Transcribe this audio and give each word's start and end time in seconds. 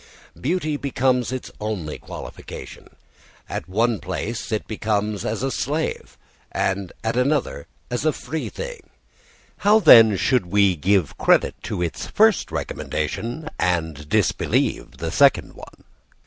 Beauty 0.35 0.77
becomes 0.77 1.31
its 1.31 1.51
only 1.61 1.99
qualification. 1.99 2.87
At 3.47 3.69
one 3.69 3.99
place 3.99 4.51
it 4.51 4.65
comes 4.81 5.23
as 5.23 5.43
a 5.43 5.51
slave, 5.51 6.17
and 6.51 6.91
at 7.03 7.15
another 7.15 7.67
as 7.91 8.03
a 8.03 8.11
free 8.11 8.49
thing. 8.49 8.89
How, 9.57 9.79
then, 9.79 10.17
should 10.17 10.47
we 10.47 10.75
give 10.75 11.19
credit 11.19 11.53
to 11.65 11.83
its 11.83 12.07
first 12.07 12.51
recommendation 12.51 13.47
and 13.59 14.09
disbelieve 14.09 14.97
the 14.97 15.11
second 15.11 15.53
one? 15.53 15.83